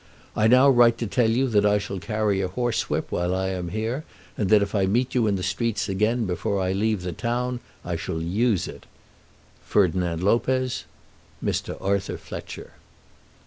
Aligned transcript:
I 0.35 0.47
now 0.47 0.67
write 0.67 0.97
to 0.97 1.05
tell 1.05 1.29
you 1.29 1.47
that 1.49 1.63
I 1.63 1.77
shall 1.77 1.99
carry 1.99 2.41
a 2.41 2.47
horsewhip 2.47 3.11
while 3.11 3.35
I 3.35 3.49
am 3.49 3.67
here, 3.67 4.03
and 4.35 4.49
that 4.49 4.63
if 4.63 4.73
I 4.73 4.87
meet 4.87 5.13
you 5.13 5.27
in 5.27 5.35
the 5.35 5.43
streets 5.43 5.87
again 5.87 6.25
before 6.25 6.59
I 6.59 6.71
leave 6.71 7.03
the 7.03 7.11
town 7.11 7.59
I 7.85 7.97
shall 7.97 8.19
use 8.19 8.67
it. 8.67 8.87
FERDINAND 9.63 10.23
LOPEZ. 10.23 10.85
Mr. 11.45 11.77
Arthur 11.79 12.17
Fletcher. 12.17 12.71